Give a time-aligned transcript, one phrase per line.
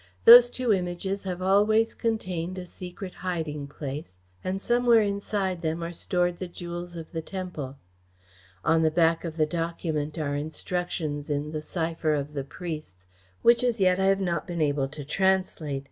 [0.25, 5.93] "Those two Images have always contained a secret hiding place, and somewhere inside them are
[5.93, 7.77] stored the jewels of the temple.
[8.65, 13.05] On the back of the document are instructions in the cipher of the priests,
[13.43, 15.79] which as yet I have not been able to translate.